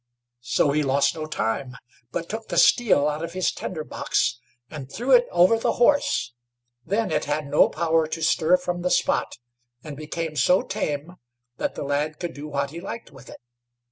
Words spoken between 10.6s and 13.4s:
tame that the lad could do what he liked with it.